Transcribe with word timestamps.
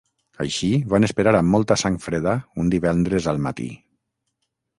Així, 0.43 0.69
van 0.93 1.05
esperar 1.07 1.33
amb 1.39 1.53
molta 1.55 1.77
sang 1.81 1.99
freda 2.07 2.33
un 2.65 2.73
divendres 2.75 3.29
al 3.35 3.45
matí. 3.49 3.69